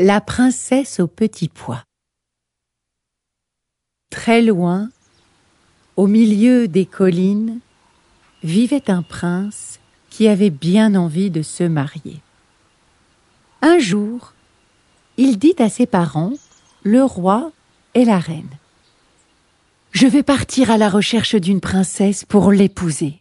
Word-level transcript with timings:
La 0.00 0.20
princesse 0.20 1.00
au 1.00 1.08
petit 1.08 1.48
pois. 1.48 1.82
Très 4.12 4.42
loin, 4.42 4.90
au 5.96 6.06
milieu 6.06 6.68
des 6.68 6.86
collines, 6.86 7.58
vivait 8.44 8.92
un 8.92 9.02
prince 9.02 9.80
qui 10.08 10.28
avait 10.28 10.50
bien 10.50 10.94
envie 10.94 11.32
de 11.32 11.42
se 11.42 11.64
marier. 11.64 12.20
Un 13.60 13.80
jour, 13.80 14.34
il 15.16 15.36
dit 15.36 15.56
à 15.58 15.68
ses 15.68 15.86
parents, 15.86 16.34
le 16.84 17.02
roi 17.02 17.50
et 17.94 18.04
la 18.04 18.20
reine, 18.20 18.56
Je 19.90 20.06
vais 20.06 20.22
partir 20.22 20.70
à 20.70 20.78
la 20.78 20.90
recherche 20.90 21.34
d'une 21.34 21.60
princesse 21.60 22.24
pour 22.24 22.52
l'épouser. 22.52 23.20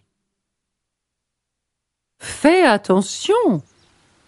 Fais 2.20 2.62
attention, 2.62 3.64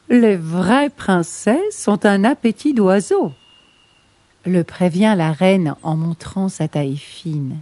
les 0.09 0.35
vraies 0.35 0.89
princesses 0.89 1.87
ont 1.87 1.99
un 2.03 2.23
appétit 2.23 2.73
d'oiseau, 2.73 3.31
le 4.45 4.63
prévient 4.63 5.13
la 5.15 5.31
reine 5.31 5.75
en 5.83 5.95
montrant 5.95 6.49
sa 6.49 6.67
taille 6.67 6.97
fine. 6.97 7.61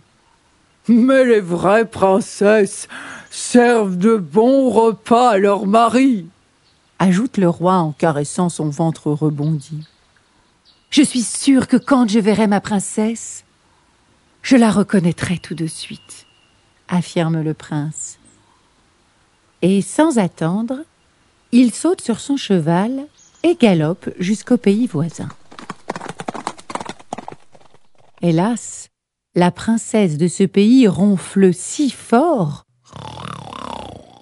Mais 0.87 1.25
les 1.25 1.41
vraies 1.41 1.85
princesses 1.85 2.87
servent 3.29 3.97
de 3.97 4.15
bons 4.15 4.69
repas 4.69 5.31
à 5.31 5.37
leur 5.37 5.65
mari, 5.65 6.27
ajoute 6.99 7.37
le 7.37 7.49
roi 7.49 7.73
en 7.73 7.91
caressant 7.91 8.47
son 8.47 8.69
ventre 8.69 9.11
rebondi. 9.11 9.85
Je 10.89 11.01
suis 11.01 11.23
sûre 11.23 11.67
que 11.67 11.75
quand 11.75 12.09
je 12.09 12.19
verrai 12.19 12.47
ma 12.47 12.61
princesse, 12.61 13.43
je 14.41 14.55
la 14.55 14.71
reconnaîtrai 14.71 15.37
tout 15.39 15.55
de 15.55 15.67
suite, 15.67 16.25
affirme 16.87 17.41
le 17.41 17.53
prince. 17.53 18.17
Et 19.61 19.81
sans 19.81 20.17
attendre, 20.17 20.77
il 21.51 21.73
saute 21.73 22.01
sur 22.01 22.19
son 22.19 22.37
cheval 22.37 23.07
et 23.43 23.55
galope 23.55 24.09
jusqu'au 24.19 24.57
pays 24.57 24.87
voisin. 24.87 25.29
Hélas, 28.21 28.89
la 29.35 29.51
princesse 29.51 30.17
de 30.17 30.27
ce 30.27 30.43
pays 30.43 30.87
ronfle 30.87 31.53
si 31.53 31.89
fort 31.89 32.63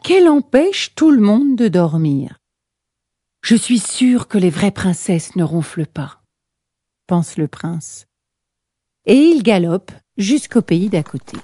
qu'elle 0.04 0.28
empêche 0.28 0.94
tout 0.94 1.10
le 1.10 1.22
monde 1.22 1.56
de 1.56 1.68
dormir. 1.68 2.38
Je 3.42 3.56
suis 3.56 3.80
sûre 3.80 4.28
que 4.28 4.38
les 4.38 4.50
vraies 4.50 4.72
princesses 4.72 5.36
ne 5.36 5.44
ronflent 5.44 5.88
pas, 5.88 6.22
pense 7.08 7.38
le 7.38 7.48
prince. 7.48 8.06
Et 9.06 9.16
il 9.16 9.44
galope 9.44 9.92
jusqu'au 10.18 10.62
pays 10.62 10.90
d'à 10.90 11.04
côté. 11.04 11.38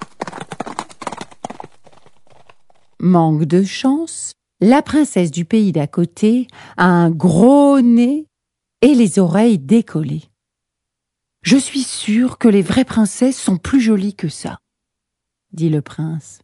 Manque 3.00 3.46
de 3.46 3.64
chance, 3.64 4.34
la 4.62 4.84
princesse 4.84 5.32
du 5.32 5.44
pays 5.44 5.72
d'à 5.72 5.88
côté 5.88 6.48
a 6.78 6.86
un 6.86 7.10
gros 7.10 7.82
nez 7.82 8.28
et 8.82 8.94
les 8.94 9.18
oreilles 9.18 9.58
décollées. 9.58 10.24
Je 11.42 11.58
suis 11.58 11.82
sûre 11.82 12.38
que 12.38 12.48
les 12.48 12.62
vraies 12.62 12.86
princesses 12.86 13.40
sont 13.40 13.58
plus 13.58 13.82
jolies 13.82 14.14
que 14.14 14.30
ça, 14.30 14.60
dit 15.52 15.70
le 15.70 15.82
prince. 15.82 16.42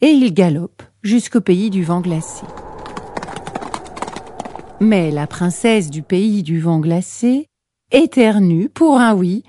Et 0.00 0.08
il 0.08 0.32
galope 0.32 0.82
jusqu'au 1.02 1.42
pays 1.42 1.68
du 1.68 1.84
vent 1.84 2.00
glacé. 2.00 2.46
Mais 4.80 5.10
la 5.10 5.26
princesse 5.26 5.90
du 5.90 6.02
pays 6.02 6.42
du 6.42 6.58
vent 6.58 6.80
glacé 6.80 7.46
éternue 7.90 8.70
pour 8.70 8.98
un 8.98 9.14
oui 9.14 9.44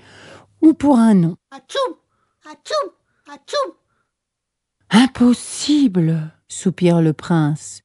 ou 0.60 0.74
pour 0.74 0.98
un 0.98 1.14
non. 1.14 1.36
Impossible, 4.90 6.30
soupire 6.46 7.00
le 7.00 7.14
prince. 7.14 7.83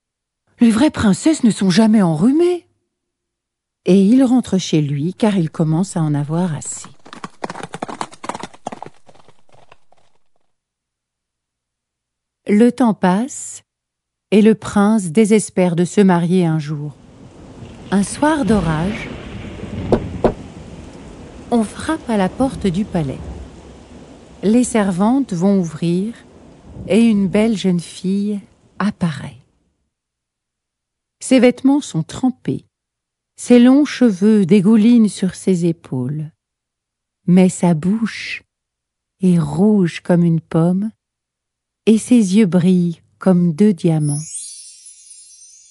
Les 0.61 0.71
vraies 0.71 0.89
princesses 0.89 1.43
ne 1.43 1.51
sont 1.51 1.69
jamais 1.69 2.01
enrhumées. 2.01 2.65
Et 3.85 4.01
il 4.01 4.23
rentre 4.23 4.57
chez 4.57 4.81
lui 4.81 5.13
car 5.13 5.37
il 5.37 5.49
commence 5.49 5.95
à 5.95 6.01
en 6.01 6.13
avoir 6.13 6.53
assez. 6.53 6.89
Le 12.47 12.71
temps 12.71 12.93
passe 12.93 13.63
et 14.31 14.41
le 14.41 14.53
prince 14.53 15.11
désespère 15.11 15.75
de 15.75 15.85
se 15.85 16.01
marier 16.01 16.45
un 16.45 16.59
jour. 16.59 16.93
Un 17.91 18.03
soir 18.03 18.43
d'orage, 18.43 19.07
on 21.51 21.63
frappe 21.63 22.09
à 22.09 22.17
la 22.17 22.29
porte 22.29 22.67
du 22.67 22.85
palais. 22.85 23.19
Les 24.43 24.63
servantes 24.63 25.33
vont 25.33 25.59
ouvrir 25.59 26.13
et 26.87 27.01
une 27.01 27.27
belle 27.27 27.57
jeune 27.57 27.79
fille 27.79 28.39
apparaît. 28.77 29.38
Ses 31.19 31.39
vêtements 31.39 31.81
sont 31.81 32.03
trempés, 32.03 32.65
ses 33.35 33.59
longs 33.59 33.85
cheveux 33.85 34.45
dégoulinent 34.45 35.09
sur 35.09 35.35
ses 35.35 35.65
épaules. 35.65 36.31
Mais 37.25 37.49
sa 37.49 37.73
bouche 37.73 38.43
est 39.21 39.39
rouge 39.39 40.01
comme 40.01 40.23
une 40.23 40.41
pomme, 40.41 40.91
et 41.85 41.97
ses 41.97 42.37
yeux 42.37 42.45
brillent 42.45 43.01
comme 43.17 43.53
deux 43.53 43.73
diamants. 43.73 44.21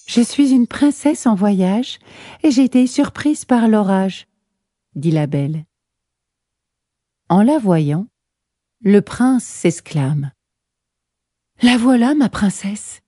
Je 0.07 0.21
suis 0.21 0.51
une 0.51 0.67
princesse 0.67 1.27
en 1.27 1.35
voyage, 1.35 1.99
et 2.41 2.49
j'ai 2.49 2.63
été 2.63 2.87
surprise 2.87 3.45
par 3.45 3.67
l'orage, 3.67 4.27
dit 4.95 5.11
la 5.11 5.27
belle. 5.27 5.65
En 7.27 7.43
la 7.43 7.59
voyant, 7.59 8.07
le 8.81 9.01
prince 9.01 9.43
s'exclame. 9.43 10.31
La 11.61 11.77
voilà, 11.77 12.15
ma 12.15 12.29
princesse. 12.29 13.01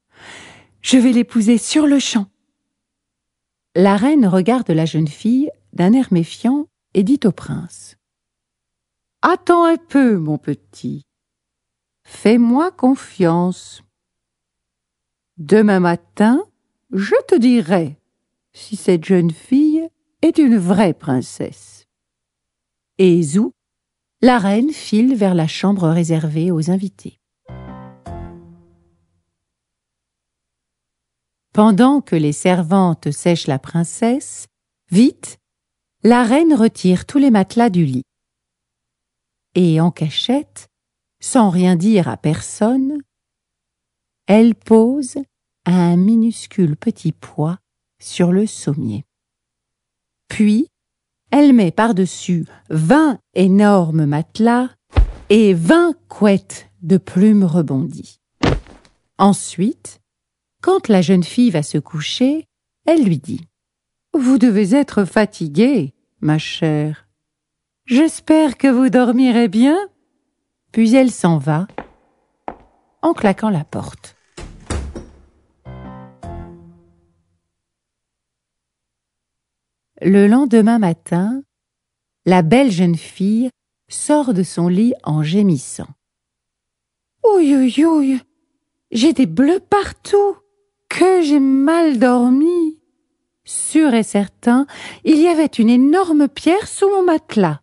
Je 0.82 0.98
vais 0.98 1.12
l'épouser 1.12 1.58
sur 1.58 1.86
le 1.86 2.00
champ. 2.00 2.28
La 3.76 3.96
reine 3.96 4.26
regarde 4.26 4.70
la 4.72 4.86
jeune 4.86 5.08
fille 5.08 5.50
d'un 5.74 5.94
air 5.94 6.08
méfiant 6.12 6.68
et 6.94 7.04
dit 7.04 7.20
au 7.24 7.32
prince. 7.32 7.98
Attends 9.22 9.66
un 9.66 9.78
peu, 9.78 10.18
mon 10.18 10.38
petit. 10.38 11.06
Fais-moi 12.04 12.72
confiance. 12.72 13.84
Demain 15.38 15.80
matin, 15.80 16.44
je 16.92 17.16
te 17.28 17.36
dirai 17.36 17.98
si 18.52 18.76
cette 18.76 19.06
jeune 19.06 19.32
fille 19.32 19.88
est 20.22 20.38
une 20.38 20.58
vraie 20.58 20.94
princesse. 20.94 21.86
Et 22.98 23.22
Zou, 23.22 23.54
la 24.22 24.40
reine 24.40 24.72
file 24.72 25.16
vers 25.16 25.36
la 25.36 25.48
chambre 25.48 25.88
réservée 25.90 26.52
aux 26.52 26.70
invités. 26.70 27.21
Pendant 31.54 32.00
que 32.00 32.16
les 32.16 32.32
servantes 32.32 33.12
sèchent 33.12 33.48
la 33.48 33.60
princesse, 33.60 34.48
vite, 34.90 35.38
la 36.02 36.24
reine 36.24 36.54
retire 36.54 37.06
tous 37.06 37.18
les 37.18 37.30
matelas 37.30 37.70
du 37.70 37.84
lit. 37.86 38.04
Et 39.56 39.82
en 39.82 39.92
cachette, 39.92 40.68
sans 41.20 41.50
rien 41.50 41.76
dire 41.76 42.08
à 42.08 42.16
personne, 42.16 43.00
elle 44.28 44.56
pose 44.56 45.18
un 45.66 45.98
minuscule 45.98 46.78
petit 46.78 47.12
pois 47.12 47.58
sur 48.00 48.32
le 48.32 48.48
sommier. 48.48 49.04
Puis, 50.30 50.68
elle 51.32 51.52
met 51.52 51.72
par-dessus 51.72 52.46
vingt 52.70 53.20
énormes 53.34 54.06
matelas 54.06 54.70
et 55.30 55.54
vingt 55.54 55.96
couettes 56.08 56.70
de 56.82 56.98
plumes 56.98 57.44
rebondies. 57.44 58.20
Ensuite, 59.18 60.01
quand 60.62 60.88
la 60.88 61.02
jeune 61.02 61.24
fille 61.24 61.50
va 61.50 61.64
se 61.64 61.78
coucher, 61.78 62.48
elle 62.86 63.04
lui 63.04 63.18
dit 63.18 63.48
Vous 64.14 64.38
devez 64.38 64.76
être 64.76 65.06
fatiguée, 65.06 65.94
ma 66.22 66.38
chère. 66.38 67.08
J'espère 67.86 68.58
que 68.58 68.68
vous 68.68 68.90
dormirez 68.90 69.48
bien. 69.48 69.78
Puis 70.72 70.96
elle 70.96 71.12
s'en 71.12 71.38
va 71.38 71.68
en 73.02 73.14
claquant 73.14 73.50
la 73.50 73.66
porte. 73.66 74.16
Le 80.04 80.28
lendemain 80.28 80.80
matin, 80.80 81.44
la 82.26 82.42
belle 82.42 82.72
jeune 82.72 82.96
fille 82.96 83.50
sort 83.90 84.34
de 84.34 84.44
son 84.44 84.68
lit 84.68 84.94
en 85.04 85.24
gémissant. 85.24 85.90
Ouille, 87.24 87.86
ouille, 87.86 88.22
J'ai 88.92 89.14
des 89.14 89.26
bleus 89.26 89.60
partout. 89.60 90.41
Que 90.92 91.22
j'ai 91.22 91.40
mal 91.40 92.00
dormi. 92.00 92.78
Sûr 93.46 93.94
et 93.94 94.04
certain, 94.04 94.68
il 95.06 95.20
y 95.22 95.28
avait 95.28 95.46
une 95.46 95.70
énorme 95.70 96.28
pierre 96.28 96.68
sous 96.68 96.90
mon 96.90 97.06
matelas. 97.06 97.62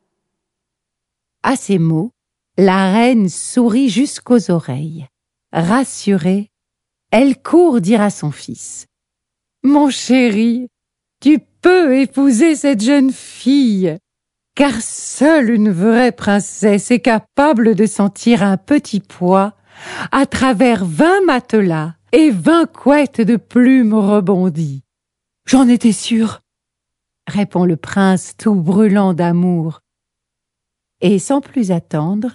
À 1.42 1.54
ces 1.54 1.78
mots, 1.78 2.10
la 2.56 2.90
reine 2.90 3.28
sourit 3.28 3.90
jusqu'aux 3.90 4.50
oreilles. 4.50 5.06
Rassurée, 5.52 6.50
elle 7.10 7.40
court 7.40 7.82
dire 7.82 8.00
à 8.00 8.08
son 8.08 8.30
fils. 8.30 8.86
Mon 9.62 9.90
chéri, 9.90 10.68
tu 11.20 11.38
peux 11.60 11.98
épouser 11.98 12.56
cette 12.56 12.82
jeune 12.82 13.12
fille, 13.12 13.98
car 14.54 14.80
seule 14.80 15.50
une 15.50 15.70
vraie 15.70 16.12
princesse 16.12 16.90
est 16.90 17.00
capable 17.00 17.74
de 17.74 17.84
sentir 17.84 18.42
un 18.42 18.56
petit 18.56 19.00
poids 19.00 19.54
à 20.12 20.24
travers 20.24 20.86
vingt 20.86 21.20
matelas 21.26 21.97
et 22.12 22.30
vingt 22.30 22.66
couettes 22.66 23.20
de 23.20 23.36
plumes 23.36 23.94
rebondies. 23.94 24.82
J'en 25.46 25.68
étais 25.68 25.92
sûr, 25.92 26.40
répond 27.26 27.64
le 27.64 27.76
prince 27.76 28.34
tout 28.36 28.54
brûlant 28.54 29.14
d'amour. 29.14 29.80
Et 31.00 31.18
sans 31.18 31.40
plus 31.40 31.70
attendre, 31.70 32.32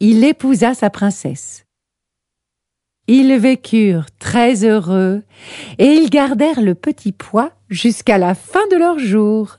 il 0.00 0.24
épousa 0.24 0.74
sa 0.74 0.90
princesse. 0.90 1.64
Ils 3.06 3.36
vécurent 3.36 4.06
très 4.18 4.64
heureux 4.64 5.22
et 5.78 5.88
ils 5.88 6.08
gardèrent 6.08 6.62
le 6.62 6.74
petit 6.74 7.12
pois 7.12 7.52
jusqu'à 7.68 8.18
la 8.18 8.34
fin 8.34 8.66
de 8.68 8.76
leur 8.76 8.98
jour. 8.98 9.58